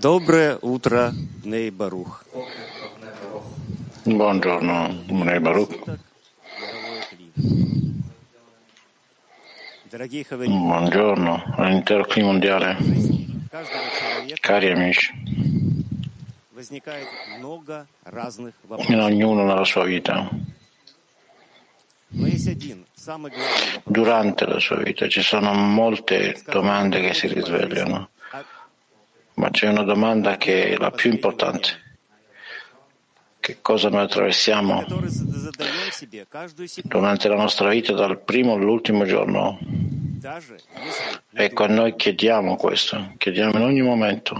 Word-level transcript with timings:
Доброе 0.00 0.58
утро, 0.62 1.12
Ней 1.44 1.70
Барух. 1.70 2.24
Buongiorno, 4.04 4.88
Nei 5.08 5.40
Baruch. 5.40 5.98
Дорогие 9.90 10.24
Хаварим, 10.24 10.62
Buongiorno 10.68 11.42
all'intero 11.56 12.04
clima 12.04 12.32
mondiale. 12.32 12.76
каждого 13.50 13.84
человека 13.98 14.42
Cari 14.42 14.70
amici, 14.72 15.12
возникает 16.54 17.06
много 17.38 17.86
разных 18.04 18.54
in 18.64 18.68
вопросов. 18.68 19.04
ognuno 19.04 19.44
nella 19.46 19.64
sua 19.64 19.84
vita, 19.84 20.28
Но 22.10 22.26
есть 22.26 22.46
один, 22.48 22.84
самый 22.94 23.30
главный 23.30 23.74
вопрос. 23.76 23.82
durante 23.86 24.46
la 24.46 24.60
sua 24.60 24.76
vita, 24.76 25.08
ci 25.08 25.22
sono 25.22 25.52
molte 25.54 26.40
domande 26.50 27.00
che 27.00 27.14
si 27.14 27.26
risvegliano, 27.28 27.96
А 27.96 28.08
Ma 29.35 29.49
c'è 29.49 29.67
una 29.67 29.83
domanda 29.83 30.37
che 30.37 30.69
è 30.69 30.77
la 30.77 30.91
più 30.91 31.11
importante. 31.11 31.79
Che 33.39 33.57
cosa 33.61 33.89
noi 33.89 34.03
attraversiamo 34.03 34.85
durante 36.83 37.27
la 37.27 37.35
nostra 37.35 37.69
vita 37.69 37.93
dal 37.93 38.19
primo 38.19 38.53
all'ultimo 38.53 39.03
giorno? 39.05 39.57
Ecco, 41.33 41.65
noi 41.65 41.95
chiediamo 41.95 42.55
questo, 42.55 43.13
chiediamo 43.17 43.57
in 43.57 43.63
ogni 43.63 43.81
momento, 43.81 44.39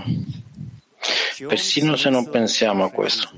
persino 1.48 1.96
se 1.96 2.12
non 2.12 2.30
pensiamo 2.30 2.84
a 2.84 2.92
questo. 2.92 3.32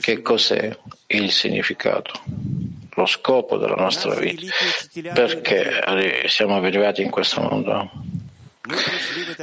Che 0.00 0.22
cos'è 0.22 0.78
il 1.08 1.30
significato? 1.30 2.12
lo 2.94 3.06
scopo 3.06 3.56
della 3.56 3.76
nostra 3.76 4.14
vita, 4.14 4.52
perché 5.14 6.26
siamo 6.28 6.56
arrivati 6.56 7.02
in 7.02 7.10
questo 7.10 7.40
mondo. 7.40 7.90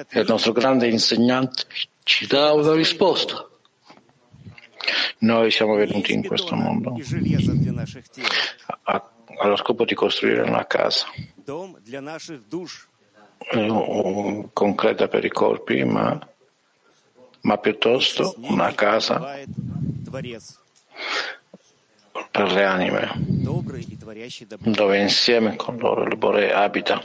E 0.10 0.20
il 0.20 0.28
nostro 0.28 0.52
grande 0.52 0.88
insegnante 0.88 1.64
ci 2.04 2.28
dà 2.28 2.54
una 2.54 2.74
risposta. 2.74 3.48
Noi 5.20 5.52
siamo 5.52 5.76
venuti 5.76 6.14
in 6.14 6.26
questo 6.26 6.56
mondo 6.56 6.96
allo 9.40 9.56
scopo 9.56 9.86
di 9.86 9.96
costruire 9.96 10.42
una 10.42 10.66
casa. 10.68 11.08
Concreta 14.54 15.08
per 15.08 15.26
i 15.26 15.30
corpi, 15.30 15.84
ma, 15.84 16.20
ma 17.42 17.58
piuttosto 17.58 18.36
una 18.42 18.74
casa 18.74 19.38
per 22.40 22.54
le 22.54 22.64
anime, 22.64 23.12
dove 24.60 25.02
insieme 25.02 25.58
con 25.58 25.76
loro 25.76 26.04
il 26.06 26.16
Bore 26.16 26.54
abita, 26.54 27.02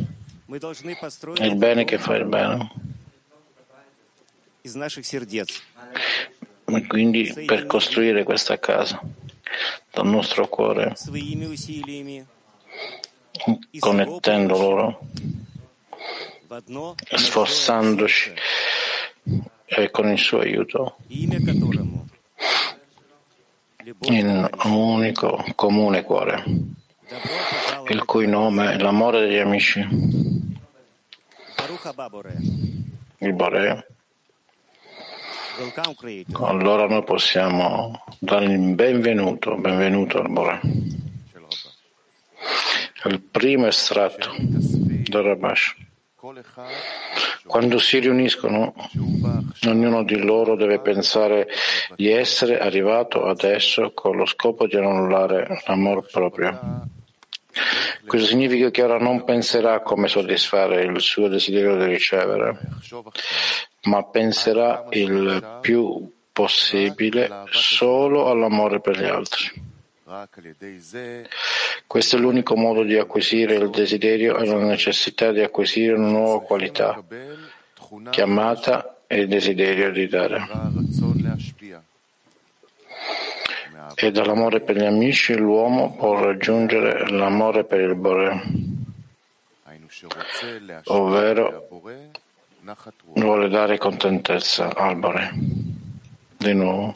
il 0.46 1.54
bene 1.56 1.84
che 1.84 1.98
fa 1.98 2.14
il 2.14 2.24
bene. 2.24 2.70
E 6.66 6.86
quindi 6.86 7.32
per 7.44 7.66
costruire 7.66 8.22
questa 8.22 8.60
casa 8.60 9.02
dal 9.90 10.06
nostro 10.06 10.46
cuore, 10.48 10.94
connettendo 13.80 14.56
loro, 14.56 15.00
sforzandoci 17.10 18.32
e 19.64 19.90
con 19.90 20.08
il 20.08 20.18
suo 20.18 20.38
aiuto, 20.38 20.98
in 24.00 24.48
un 24.64 24.70
unico 24.72 25.44
comune 25.54 26.02
cuore, 26.02 26.44
il 27.88 28.04
cui 28.04 28.26
nome 28.26 28.72
è 28.72 28.78
l'amore 28.78 29.20
degli 29.20 29.38
amici. 29.38 29.86
Il 33.18 33.32
Bore. 33.32 33.86
Allora 36.40 36.86
noi 36.86 37.04
possiamo 37.04 38.04
dare 38.18 38.46
il 38.46 38.74
benvenuto, 38.74 39.56
benvenuto 39.56 40.18
al 40.18 40.30
Bore. 40.30 40.60
Il 43.04 43.20
primo 43.20 43.66
estratto 43.66 44.34
del 44.38 45.22
Rabash. 45.22 45.76
Quando 47.46 47.78
si 47.78 47.98
riuniscono, 47.98 48.72
ognuno 49.66 50.02
di 50.04 50.16
loro 50.16 50.56
deve 50.56 50.80
pensare 50.80 51.48
di 51.96 52.10
essere 52.10 52.58
arrivato 52.58 53.26
adesso 53.26 53.92
con 53.92 54.16
lo 54.16 54.24
scopo 54.24 54.66
di 54.66 54.76
annullare 54.76 55.62
l'amor 55.66 56.06
proprio. 56.10 56.88
Questo 58.06 58.26
significa 58.26 58.70
che 58.70 58.82
ora 58.82 58.98
non 58.98 59.24
penserà 59.24 59.80
come 59.80 60.08
soddisfare 60.08 60.84
il 60.84 60.98
suo 61.00 61.28
desiderio 61.28 61.76
di 61.76 61.84
ricevere, 61.84 62.58
ma 63.82 64.02
penserà 64.04 64.86
il 64.90 65.58
più 65.60 66.10
possibile 66.32 67.44
solo 67.50 68.30
all'amore 68.30 68.80
per 68.80 68.98
gli 68.98 69.04
altri. 69.04 69.72
Questo 71.86 72.16
è 72.16 72.18
l'unico 72.18 72.56
modo 72.56 72.82
di 72.82 72.96
acquisire 72.96 73.54
il 73.54 73.70
desiderio 73.70 74.36
e 74.36 74.46
la 74.46 74.58
necessità 74.58 75.30
di 75.30 75.40
acquisire 75.40 75.94
una 75.94 76.08
nuova 76.08 76.40
qualità, 76.42 77.02
chiamata 78.10 78.96
il 79.08 79.28
desiderio 79.28 79.92
di 79.92 80.08
dare. 80.08 80.48
E 83.94 84.10
dall'amore 84.10 84.60
per 84.60 84.76
gli 84.76 84.84
amici 84.84 85.36
l'uomo 85.36 85.94
può 85.94 86.18
raggiungere 86.18 87.08
l'amore 87.10 87.64
per 87.64 87.80
il 87.80 87.94
Bore, 87.94 88.42
ovvero 90.84 91.68
vuole 93.12 93.48
dare 93.48 93.78
contentezza 93.78 94.74
al 94.74 94.96
Bore. 94.96 95.32
Di 96.36 96.52
nuovo. 96.54 96.94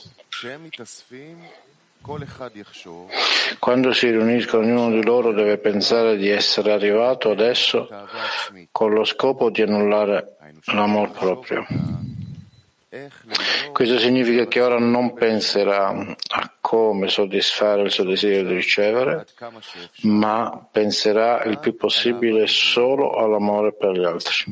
Quando 3.59 3.93
si 3.93 4.11
riuniscono, 4.11 4.65
ognuno 4.65 4.91
di 4.91 5.05
loro 5.05 5.33
deve 5.33 5.59
pensare 5.59 6.17
di 6.17 6.29
essere 6.29 6.73
arrivato 6.73 7.31
adesso 7.31 7.87
con 8.71 8.93
lo 8.93 9.05
scopo 9.05 9.51
di 9.51 9.61
annullare 9.61 10.37
l'amor 10.73 11.11
proprio. 11.11 11.67
Questo 13.73 13.99
significa 13.99 14.47
che 14.47 14.61
ora 14.63 14.79
non 14.79 15.13
penserà 15.13 15.89
a 15.89 16.53
come 16.61 17.09
soddisfare 17.09 17.83
il 17.83 17.91
suo 17.91 18.05
desiderio 18.05 18.49
di 18.49 18.55
ricevere, 18.55 19.27
ma 20.03 20.67
penserà 20.71 21.43
il 21.45 21.59
più 21.59 21.77
possibile 21.77 22.47
solo 22.47 23.13
all'amore 23.17 23.75
per 23.75 23.93
gli 23.93 24.05
altri. 24.05 24.45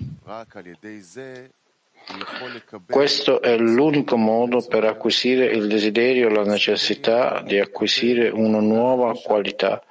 Questo 2.89 3.41
è 3.41 3.57
l'unico 3.57 4.17
modo 4.17 4.61
per 4.65 4.83
acquisire 4.83 5.45
il 5.45 5.67
desiderio 5.67 6.27
e 6.27 6.33
la 6.33 6.43
necessità 6.43 7.41
di 7.41 7.59
acquisire 7.59 8.29
una 8.29 8.59
nuova 8.59 9.13
qualità, 9.13 9.83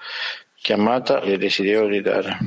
chiamata 0.56 1.20
il 1.20 1.38
desiderio 1.38 1.88
di 1.88 2.00
dare. 2.02 2.38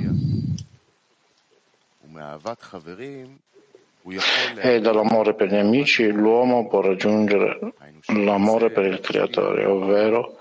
E 4.62 4.80
dall'amore 4.81 5.33
per 5.33 5.47
gli 5.47 5.56
amici 5.56 6.12
l'uomo 6.12 6.68
può 6.68 6.81
raggiungere 6.81 7.59
l'amore 8.07 8.69
per 8.69 8.85
il 8.85 9.00
creatore, 9.00 9.65
ovvero 9.65 10.38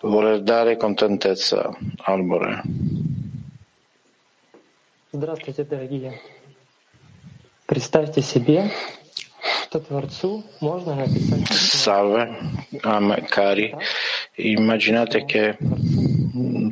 voler 0.00 0.40
dare 0.40 0.76
contentezza 0.76 1.70
al 1.98 2.22
Bore. 2.22 2.62
Здравствуйте, 5.10 5.64
дорогие. 5.64 6.20
Представьте 7.70 8.22
себе, 8.22 8.70
что 9.64 9.80
Творцу 9.80 10.44
можно 10.60 10.94
написать 10.94 11.48
письмо. 11.48 11.56
Salve, 11.56 12.36
am- 12.82 13.26
cari, 13.28 13.74
immaginate 14.36 15.24
che 15.24 15.56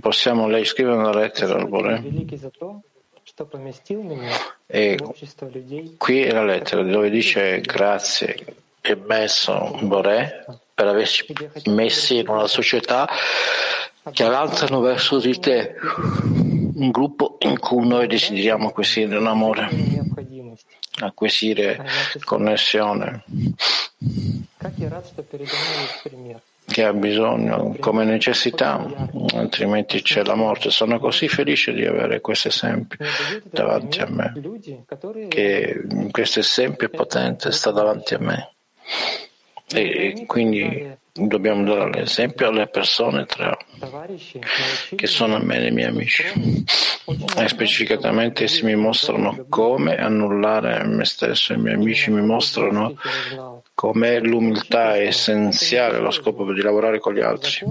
possiamo 0.00 0.48
lei 0.48 0.64
scrivere 0.64 0.96
una 0.96 1.14
lettera 1.14 1.56
al 1.56 1.68
Bore 1.68 2.00
Великий 2.00 2.36
за 2.36 2.50
то, 2.50 2.82
что 3.24 3.46
поместил 3.46 4.02
меня 4.02 4.30
e 4.68 4.96
в 4.98 5.10
общество 5.10 5.48
людей, 5.48 5.96
qui 5.98 6.22
è 6.22 6.32
la 6.32 6.44
lettera 6.44 6.82
dove 6.82 7.10
dice 7.10 7.60
grazie 7.60 8.36
e 8.80 8.94
messo 8.96 9.78
Bore 9.82 10.44
per 10.74 10.88
averci 10.88 11.26
messi 11.66 12.18
in 12.18 12.28
una 12.28 12.46
società 12.46 13.08
che 14.12 14.22
avanzano 14.24 14.80
verso 14.80 15.18
di 15.18 15.38
te, 15.38 15.76
un 16.79 16.91
gruppo 16.91 17.37
in 17.39 17.59
cui 17.59 17.87
noi 17.87 18.07
desideriamo 18.07 18.69
acquisire 18.69 19.17
un 19.17 19.27
amore, 19.27 19.69
acquisire 21.01 21.85
connessione, 22.23 23.23
che 26.65 26.83
ha 26.85 26.93
bisogno 26.93 27.75
come 27.79 28.05
necessità, 28.05 28.85
altrimenti 29.35 30.01
c'è 30.01 30.23
la 30.23 30.35
morte. 30.35 30.69
Sono 30.69 30.99
così 30.99 31.27
felice 31.27 31.73
di 31.73 31.85
avere 31.85 32.21
questo 32.21 32.47
esempio 32.47 32.97
davanti 33.43 33.99
a 33.99 34.07
me, 34.07 34.33
che 35.27 35.81
questo 36.11 36.39
esempio 36.39 36.89
potente 36.89 37.51
sta 37.51 37.71
davanti 37.71 38.13
a 38.13 38.19
me. 38.19 38.49
E 39.71 40.23
quindi 40.25 40.97
Dobbiamo 41.27 41.63
dare 41.63 41.91
l'esempio 41.91 42.47
alle 42.47 42.67
persone 42.67 43.25
tre 43.25 43.57
che 44.95 45.07
sono 45.07 45.35
a 45.35 45.39
me 45.39 45.67
i 45.67 45.71
miei 45.71 45.87
amici. 45.87 46.23
E 47.37 47.47
specificatamente 47.47 48.45
essi 48.45 48.63
mi 48.63 48.75
mostrano 48.75 49.45
come 49.49 49.97
annullare 49.97 50.83
me 50.85 51.05
stesso. 51.05 51.53
I 51.53 51.57
miei 51.57 51.75
amici 51.75 52.11
mi 52.11 52.21
mostrano 52.21 52.95
come 53.79 54.19
l'umiltà 54.19 54.95
è 54.95 55.07
essenziale 55.07 55.99
allo 55.99 56.11
scopo 56.11 56.51
di 56.51 56.61
lavorare 56.61 56.99
con 56.99 57.13
gli 57.13 57.21
altri. 57.21 57.65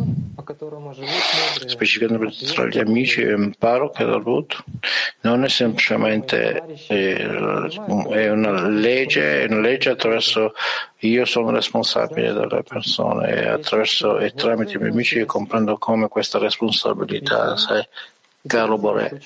Specificatamente 1.66 2.46
tra 2.46 2.66
gli 2.66 2.78
amici 2.78 3.20
imparo 3.20 3.90
che 3.90 4.04
la 4.04 4.16
Lut 4.16 4.64
non 5.20 5.44
è 5.44 5.50
semplicemente 5.50 6.62
eh, 6.86 7.14
è 7.18 8.30
una 8.30 8.68
legge, 8.68 9.42
è 9.42 9.52
una 9.52 9.60
legge 9.60 9.90
attraverso 9.90 10.54
io 11.00 11.26
sono 11.26 11.50
responsabile 11.50 12.32
delle 12.32 12.62
persone 12.62 13.28
e 13.28 13.46
attraverso 13.46 14.18
e 14.18 14.32
tramite 14.32 14.76
i 14.76 14.78
miei 14.78 14.92
amici 14.92 15.22
comprendo 15.26 15.76
come 15.76 16.08
questa 16.08 16.38
responsabilità, 16.38 17.54
sai, 17.58 17.86
caro 18.46 18.78
Bore. 18.78 19.20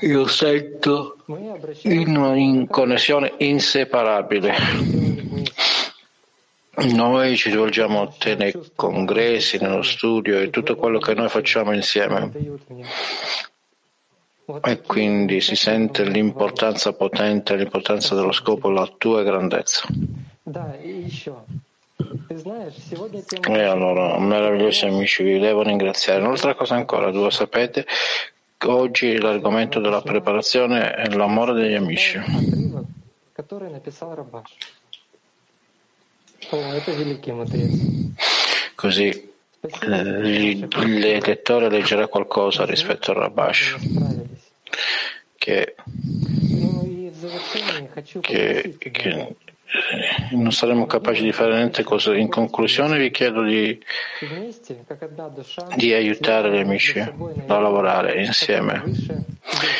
Io 0.00 0.26
sento 0.26 1.18
in, 1.82 2.16
in 2.34 2.66
connessione 2.66 3.34
inseparabile. 3.38 5.21
Noi 6.74 7.36
ci 7.36 7.50
rivolgiamo 7.50 8.00
a 8.00 8.06
te 8.06 8.34
nei 8.34 8.54
congressi, 8.74 9.58
nello 9.58 9.82
studio 9.82 10.38
e 10.38 10.48
tutto 10.48 10.74
quello 10.74 10.98
che 10.98 11.12
noi 11.12 11.28
facciamo 11.28 11.72
insieme. 11.72 12.32
E 14.64 14.80
quindi 14.80 15.40
si 15.42 15.54
sente 15.54 16.04
l'importanza 16.04 16.94
potente, 16.94 17.56
l'importanza 17.56 18.14
dello 18.14 18.32
scopo, 18.32 18.70
la 18.70 18.90
tua 18.96 19.22
grandezza. 19.22 19.86
E 23.48 23.62
allora, 23.62 24.18
meravigliosi 24.18 24.86
amici, 24.86 25.22
vi 25.22 25.38
devo 25.38 25.62
ringraziare. 25.62 26.22
Un'altra 26.22 26.54
cosa 26.54 26.74
ancora, 26.74 27.10
due 27.10 27.30
sapete, 27.30 27.86
oggi 28.66 29.18
l'argomento 29.18 29.78
della 29.78 30.00
preparazione 30.00 30.92
è 30.92 31.08
l'amore 31.10 31.52
degli 31.52 31.74
amici. 31.74 32.18
Così 38.74 39.30
il 39.82 40.68
lettore 41.22 41.70
leggerà 41.70 42.08
qualcosa 42.08 42.64
rispetto 42.64 43.12
al 43.12 43.16
Rabash 43.18 43.76
che, 45.38 45.74
che, 48.20 48.76
che 48.78 49.36
non 50.30 50.52
saremo 50.52 50.86
capaci 50.86 51.22
di 51.22 51.32
fare 51.32 51.56
niente 51.56 51.82
cosa. 51.82 52.14
In 52.14 52.28
conclusione 52.28 52.98
vi 52.98 53.10
chiedo 53.10 53.42
di, 53.42 53.78
di 55.76 55.92
aiutare 55.92 56.50
gli 56.50 56.58
amici 56.58 56.98
a 56.98 57.58
lavorare 57.58 58.22
insieme, 58.22 58.82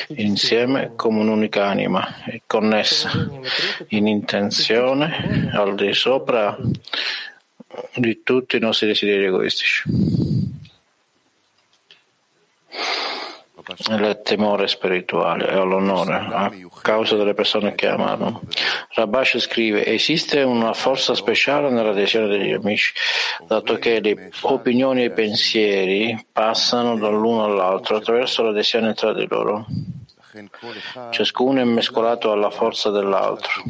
insieme 0.09 0.93
come 0.97 1.21
un'unica 1.21 1.67
anima, 1.67 2.06
connessa 2.47 3.11
in 3.89 4.06
intenzione 4.06 5.50
al 5.53 5.75
di 5.75 5.93
sopra 5.93 6.56
di 7.94 8.23
tutti 8.23 8.56
i 8.56 8.61
nostri 8.61 8.87
desideri 8.87 9.27
egoistici. 9.27 10.21
Il 13.88 14.20
temore 14.22 14.69
spirituale 14.69 15.48
e 15.48 15.54
all'onore 15.54 16.14
a 16.14 16.52
causa 16.80 17.16
delle 17.16 17.34
persone 17.34 17.74
che 17.74 17.88
amano. 17.88 18.42
Rabash 18.94 19.38
scrive: 19.38 19.84
Esiste 19.86 20.42
una 20.42 20.72
forza 20.72 21.14
speciale 21.14 21.70
nell'adesione 21.70 22.28
degli 22.28 22.52
amici, 22.52 22.92
dato 23.46 23.76
che 23.76 24.00
le 24.00 24.30
opinioni 24.42 25.02
e 25.02 25.06
i 25.06 25.12
pensieri 25.12 26.26
passano 26.30 26.96
dall'uno 26.96 27.44
all'altro 27.44 27.96
attraverso 27.96 28.42
l'adesione 28.42 28.94
tra 28.94 29.12
di 29.12 29.26
loro. 29.28 29.66
Ciascuno 31.10 31.60
è 31.60 31.64
mescolato 31.64 32.32
alla 32.32 32.50
forza 32.50 32.90
dell'altro. 32.90 33.62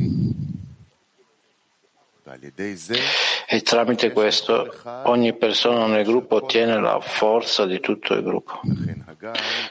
E 3.46 3.62
tramite 3.62 4.12
questo 4.12 4.72
ogni 5.04 5.34
persona 5.34 5.86
nel 5.86 6.04
gruppo 6.04 6.36
ottiene 6.36 6.80
la 6.80 7.00
forza 7.00 7.66
di 7.66 7.80
tutto 7.80 8.14
il 8.14 8.22
gruppo. 8.22 8.60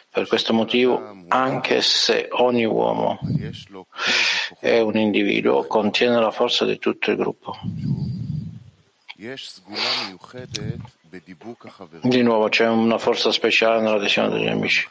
Per 0.10 0.28
questo 0.28 0.54
motivo, 0.54 1.24
anche 1.30 1.82
se 1.82 2.28
ogni 2.32 2.66
uomo 2.66 3.20
è 4.60 4.80
un 4.80 4.98
individuo, 4.98 5.66
contiene 5.66 6.20
la 6.20 6.32
forza 6.32 6.66
di 6.66 6.78
tutto 6.78 7.12
il 7.12 7.18
gruppo. 7.18 7.58
Di 12.02 12.22
nuovo 12.22 12.50
c'è 12.50 12.68
una 12.68 12.98
forza 12.98 13.32
speciale 13.32 13.82
nell'adesione 13.82 14.30
degli 14.30 14.48
amici, 14.48 14.88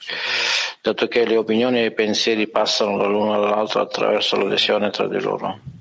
dato 0.81 1.09
che 1.09 1.25
le 1.26 1.37
opinioni 1.37 1.81
e 1.81 1.87
i 1.87 1.93
pensieri 1.93 2.49
passano 2.49 2.97
dall'uno 2.97 3.35
all'altro 3.35 3.81
attraverso 3.81 4.37
l'adesione 4.37 4.90
tra 4.90 5.07
di 5.07 5.21
loro. 5.21 5.79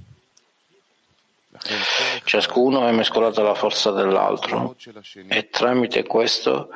Ciascuno 2.24 2.88
è 2.88 2.92
mescolato 2.92 3.42
alla 3.42 3.54
forza 3.54 3.92
dell'altro 3.92 4.76
e 5.28 5.50
tramite 5.50 6.04
questo 6.04 6.70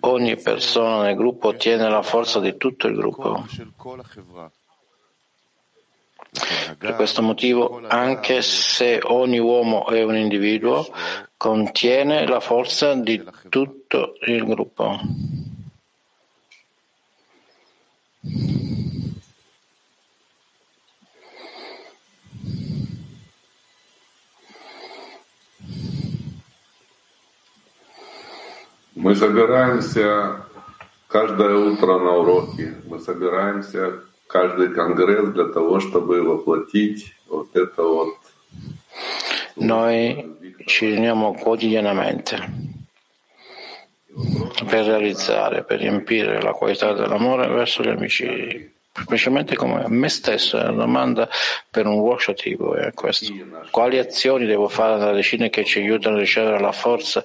ogni 0.00 0.36
persona 0.36 1.02
nel 1.02 1.14
gruppo 1.14 1.48
ottiene 1.48 1.88
la 1.88 2.02
forza 2.02 2.40
di 2.40 2.56
tutto 2.56 2.88
il 2.88 2.96
gruppo. 2.96 3.46
Per 6.78 6.94
questo 6.96 7.22
motivo, 7.22 7.80
anche 7.86 8.42
se 8.42 9.00
ogni 9.04 9.38
uomo 9.38 9.86
è 9.86 10.02
un 10.02 10.16
individuo, 10.16 10.86
contiene 11.36 12.26
la 12.26 12.40
forza 12.40 12.94
di 12.94 13.22
tutto 13.48 14.14
il 14.26 14.44
gruppo. 14.44 14.98
Мы 29.04 29.14
собираемся 29.14 30.46
каждое 31.08 31.56
утро 31.56 31.98
на 31.98 32.16
уроки, 32.16 32.74
мы 32.86 32.98
собираемся 32.98 34.00
каждый 34.26 34.70
конгресс 34.70 35.28
для 35.28 35.44
того, 35.44 35.78
чтобы 35.78 36.22
воплотить 36.22 37.14
вот 37.28 37.54
это 37.54 37.82
вот. 37.82 38.14
Noi 39.56 40.56
ci 40.64 40.86
riuniamo 40.86 41.34
quotidianamente 41.34 42.38
per 44.70 44.86
realizzare, 44.86 45.64
per 45.64 45.80
riempire 45.80 46.40
la 46.40 46.52
qualità 46.52 46.94
dell'amore 46.94 47.46
verso 47.48 47.82
gli 47.82 47.88
amici 47.88 48.72
specialmente 49.02 49.56
come 49.56 49.84
me 49.88 50.08
stesso, 50.08 50.58
è 50.58 50.62
una 50.62 50.84
domanda 50.84 51.28
per 51.68 51.86
un 51.86 51.94
workshop 51.94 52.36
tipo 52.36 52.74
è 52.74 52.92
questo. 52.92 53.32
Quali 53.70 53.98
azioni 53.98 54.46
devo 54.46 54.68
fare 54.68 54.96
nella 54.96 55.12
decina 55.12 55.48
che 55.48 55.64
ci 55.64 55.80
aiutano 55.80 56.16
a 56.16 56.20
ricevere 56.20 56.60
la 56.60 56.72
forza 56.72 57.22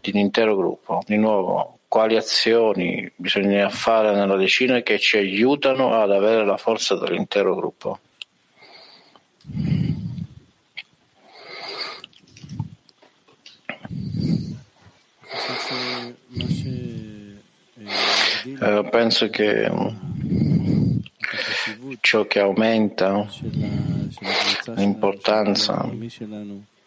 di 0.00 0.10
un 0.14 0.20
intero 0.20 0.56
gruppo? 0.56 1.02
Di 1.04 1.16
nuovo, 1.16 1.80
quali 1.88 2.16
azioni 2.16 3.10
bisogna 3.16 3.68
fare 3.68 4.14
nella 4.14 4.36
decina 4.36 4.80
che 4.80 4.98
ci 4.98 5.16
aiutano 5.16 6.00
ad 6.00 6.12
avere 6.12 6.44
la 6.44 6.56
forza 6.56 6.94
dell'intero 6.96 7.54
gruppo? 7.56 7.98
Eh, 18.60 18.88
penso 18.90 19.28
che 19.28 19.70
ciò 22.00 22.26
che 22.26 22.40
aumenta 22.40 23.26
l'importanza 24.74 25.88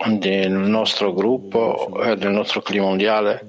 del 0.07 0.51
nostro 0.51 1.13
gruppo 1.13 2.01
e 2.03 2.15
del 2.15 2.31
nostro 2.31 2.61
clima 2.61 2.85
mondiale. 2.85 3.45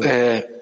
È, 0.00 0.60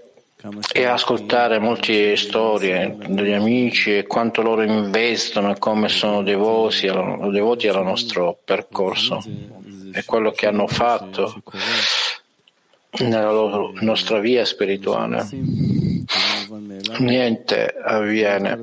e 0.73 0.85
ascoltare 0.85 1.59
molte 1.59 2.15
storie 2.17 2.97
degli 3.09 3.33
amici 3.33 3.97
e 3.97 4.07
quanto 4.07 4.41
loro 4.41 4.63
investono 4.63 5.51
e 5.51 5.59
come 5.59 5.89
sono 5.89 6.23
devoti, 6.23 6.87
devoti 6.87 7.67
al 7.67 7.83
nostro 7.83 8.39
percorso 8.45 9.21
e 9.93 10.05
quello 10.05 10.31
che 10.31 10.47
hanno 10.47 10.69
fatto 10.69 11.43
nella 13.01 13.31
loro, 13.31 13.73
nostra 13.81 14.19
via 14.19 14.45
spirituale. 14.45 15.27
Niente 16.99 17.67
avviene 17.83 18.59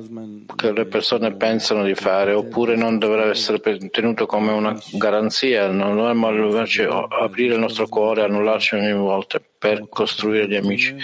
che 0.56 0.72
le 0.72 0.86
persone 0.86 1.34
pensano 1.36 1.84
di 1.84 1.94
fare, 1.94 2.32
oppure 2.32 2.76
non 2.76 2.98
dovrà 2.98 3.26
essere 3.26 3.60
tenuto 3.60 4.26
come 4.26 4.52
una 4.52 4.76
garanzia. 4.92 5.70
Non 5.70 5.94
dovremmo 5.94 6.30
invece 6.30 6.86
aprire 6.86 7.54
il 7.54 7.60
nostro 7.60 7.86
cuore 7.86 8.24
annullarci 8.24 8.74
ogni 8.74 8.92
volta 8.92 9.40
per 9.58 9.88
costruire 9.88 10.48
gli 10.48 10.56
amici 10.56 10.96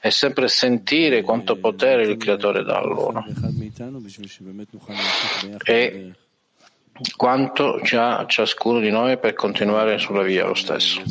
e 0.00 0.10
sempre 0.10 0.48
sentire 0.48 1.22
quanto 1.22 1.56
potere 1.56 2.04
il 2.04 2.16
Creatore 2.16 2.64
dà 2.64 2.78
a 2.78 2.86
loro. 2.86 3.24
E 5.64 6.12
quanto 7.16 7.80
già 7.82 8.24
ciascuno 8.26 8.78
di 8.80 8.90
noi 8.90 9.18
per 9.18 9.34
continuare 9.34 9.98
sulla 9.98 10.22
via 10.22 10.46
lo 10.46 10.54
stesso. 10.54 11.02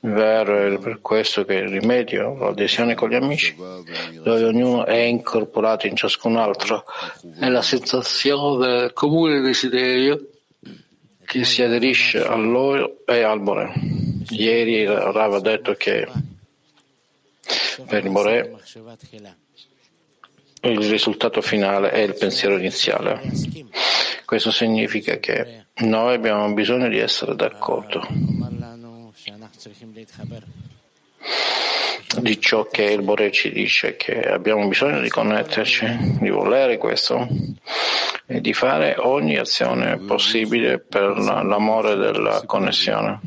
Vero 0.00 0.74
è 0.74 0.78
per 0.78 1.00
questo 1.00 1.44
che 1.44 1.54
il 1.54 1.68
rimedio, 1.68 2.36
l'adesione 2.38 2.94
con 2.94 3.08
gli 3.08 3.14
amici, 3.14 3.54
dove 3.54 4.44
ognuno 4.44 4.84
è 4.84 4.98
incorporato 4.98 5.86
in 5.86 5.96
ciascun 5.96 6.36
altro, 6.36 6.84
è 7.38 7.48
la 7.48 7.62
sensazione 7.62 8.66
del 8.66 8.92
comune 8.92 9.40
desiderio 9.40 10.20
che 11.24 11.44
si 11.44 11.62
aderisce 11.62 12.24
a 12.24 12.34
loro 12.36 13.04
e 13.06 13.22
al 13.22 13.40
Bore. 13.40 13.72
Ieri 14.30 14.84
Rav 14.86 15.34
ha 15.34 15.40
detto 15.40 15.74
che 15.74 16.06
per 17.86 18.04
il 18.04 18.10
Bore 18.10 18.60
il 20.62 20.90
risultato 20.90 21.40
finale 21.40 21.90
è 21.90 22.00
il 22.00 22.14
pensiero 22.14 22.56
iniziale. 22.56 23.20
Questo 24.24 24.50
significa 24.50 25.18
che 25.18 25.66
noi 25.76 26.14
abbiamo 26.14 26.52
bisogno 26.52 26.88
di 26.88 26.98
essere 26.98 27.34
d'accordo 27.34 28.06
di 32.20 32.40
ciò 32.40 32.66
che 32.66 32.84
il 32.84 33.02
Bore 33.02 33.30
ci 33.30 33.50
dice, 33.50 33.96
che 33.96 34.20
abbiamo 34.20 34.66
bisogno 34.66 35.00
di 35.00 35.08
connetterci, 35.08 36.18
di 36.20 36.30
volere 36.30 36.78
questo 36.78 37.26
e 38.26 38.40
di 38.40 38.52
fare 38.52 38.96
ogni 38.98 39.36
azione 39.36 39.98
possibile 39.98 40.78
per 40.78 41.18
l'amore 41.18 41.96
della 41.96 42.42
connessione. 42.46 43.20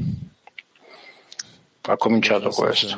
Ha 1.82 1.98
cominciato 1.98 2.50
questo 2.50 2.98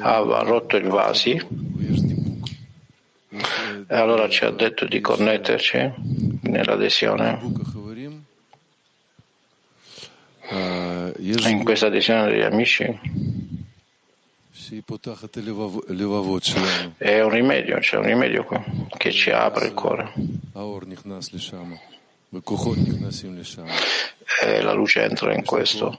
aveva 0.00 0.42
rotto 0.42 0.76
il 0.76 0.88
vasi. 0.88 1.40
E 3.32 3.96
allora 3.96 4.28
ci 4.28 4.44
ha 4.44 4.50
detto 4.50 4.86
di 4.86 5.00
connetterci 5.00 5.92
nell'adesione. 6.42 7.38
In 10.50 11.62
questa 11.64 11.86
adesione 11.86 12.30
degli 12.30 12.42
amici? 12.42 12.84
È 16.96 17.20
un 17.20 17.30
rimedio, 17.30 17.78
c'è 17.78 17.96
un 17.96 18.04
rimedio 18.04 18.44
qua 18.44 18.64
che 18.96 19.12
ci 19.12 19.30
apre 19.30 19.66
il 19.66 19.74
cuore. 19.74 20.12
E 24.42 24.60
la 24.62 24.72
luce 24.72 25.02
entra 25.02 25.34
in 25.34 25.44
questo 25.44 25.96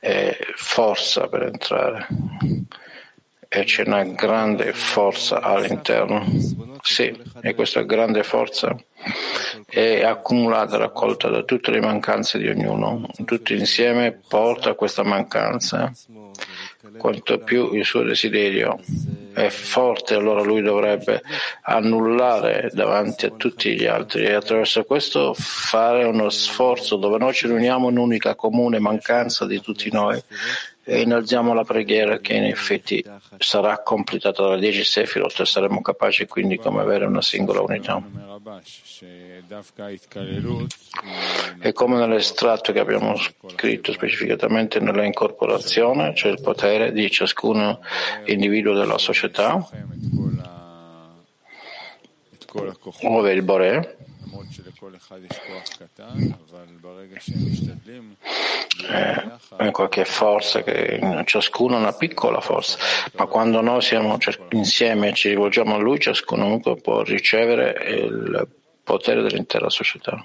e 0.00 0.36
forza 0.56 1.28
per 1.28 1.42
entrare 1.42 2.06
e 3.52 3.64
c'è 3.64 3.82
una 3.84 4.04
grande 4.04 4.72
forza 4.72 5.40
all'interno. 5.40 6.24
Sì, 6.82 7.12
e 7.40 7.54
questa 7.56 7.82
grande 7.82 8.22
forza 8.22 8.76
è 9.66 10.04
accumulata, 10.04 10.76
raccolta 10.76 11.28
da 11.28 11.42
tutte 11.42 11.72
le 11.72 11.80
mancanze 11.80 12.38
di 12.38 12.46
ognuno. 12.46 13.08
Tutti 13.24 13.56
insieme 13.56 14.12
porta 14.12 14.74
questa 14.74 15.02
mancanza. 15.02 15.92
Quanto 16.96 17.38
più 17.38 17.74
il 17.74 17.84
suo 17.84 18.04
desiderio 18.04 18.78
è 19.32 19.48
forte, 19.48 20.14
allora 20.14 20.42
lui 20.42 20.62
dovrebbe 20.62 21.22
annullare 21.62 22.70
davanti 22.72 23.26
a 23.26 23.30
tutti 23.30 23.74
gli 23.74 23.86
altri. 23.86 24.24
E 24.24 24.32
attraverso 24.32 24.84
questo 24.84 25.34
fare 25.34 26.04
uno 26.04 26.30
sforzo 26.30 26.96
dove 26.96 27.18
noi 27.18 27.32
ci 27.32 27.46
riuniamo 27.46 27.88
in 27.88 27.98
un'unica 27.98 28.34
comune 28.34 28.78
mancanza 28.78 29.46
di 29.46 29.60
tutti 29.60 29.90
noi 29.90 30.22
e 30.90 31.02
innalziamo 31.02 31.54
la 31.54 31.62
preghiera 31.62 32.18
che 32.18 32.34
in 32.34 32.44
effetti 32.44 33.04
sarà 33.38 33.80
completata 33.80 34.48
da 34.48 34.56
10 34.56 34.82
Sefirot 34.82 35.38
e 35.38 35.46
saremo 35.46 35.80
capaci 35.82 36.26
quindi 36.26 36.56
come 36.56 36.80
avere 36.80 37.04
una 37.04 37.22
singola 37.22 37.60
unità. 37.60 38.02
E 41.60 41.72
come 41.72 41.96
nell'estratto 41.96 42.72
che 42.72 42.80
abbiamo 42.80 43.14
scritto 43.16 43.92
specificatamente 43.92 44.80
nella 44.80 45.04
incorporazione, 45.04 46.12
c'è 46.12 46.28
il 46.28 46.40
potere 46.40 46.90
di 46.90 47.08
ciascun 47.08 47.78
individuo 48.24 48.74
della 48.74 48.98
società, 48.98 49.64
ove 53.02 53.32
il 53.32 53.42
Boré 53.42 53.96
eh, 59.58 59.70
qualche 59.70 60.04
forza, 60.04 60.62
che 60.62 61.22
ciascuno 61.24 61.76
una 61.76 61.92
piccola 61.92 62.40
forza, 62.40 62.78
ma 63.16 63.26
quando 63.26 63.60
noi 63.60 63.82
siamo 63.82 64.16
insieme 64.50 65.08
e 65.08 65.14
ci 65.14 65.28
rivolgiamo 65.28 65.74
a 65.74 65.78
lui, 65.78 65.98
ciascuno 65.98 66.60
può 66.60 67.02
ricevere 67.02 67.90
il 67.90 68.48
potere 68.82 69.22
dell'intera 69.22 69.68
società. 69.68 70.24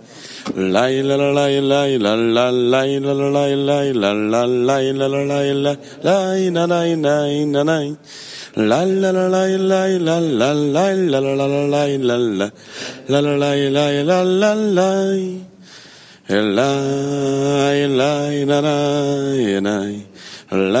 la 20.51 20.80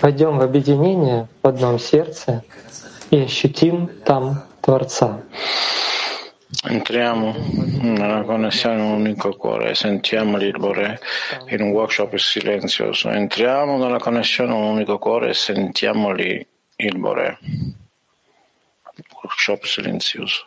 Пойдем 0.00 0.38
в 0.38 0.42
объединение 0.42 1.28
в 1.42 1.48
одном 1.48 1.78
сердце 1.78 2.44
и 3.10 3.20
ощутим 3.20 3.88
там 4.04 4.44
Творца. 4.60 5.22
Entriamo 6.66 7.34
nella 7.82 8.22
connessione 8.22 8.76
in 8.76 8.80
un 8.80 8.92
unico 9.00 9.36
cuore 9.36 9.70
e 9.70 9.74
sentiamo 9.74 10.38
il 10.38 10.52
Bore 10.52 11.00
in 11.48 11.60
un 11.60 11.70
workshop 11.70 12.16
silenzioso. 12.16 13.10
Entriamo 13.10 13.76
nella 13.76 13.98
connessione 13.98 14.54
in 14.54 14.62
un 14.62 14.68
unico 14.76 14.98
cuore 14.98 15.30
e 15.30 15.34
sentiamo 15.34 16.12
lì 16.12 16.46
il 16.76 16.98
Bore. 16.98 17.38
Workshop 19.22 19.64
silenzioso. 19.64 20.46